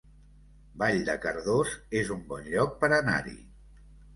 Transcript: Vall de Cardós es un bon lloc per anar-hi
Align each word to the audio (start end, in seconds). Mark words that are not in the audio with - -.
Vall 0.83 0.97
de 1.09 1.15
Cardós 1.27 1.75
es 2.01 2.09
un 2.17 2.25
bon 2.33 2.51
lloc 2.55 2.75
per 2.85 2.91
anar-hi 2.99 3.37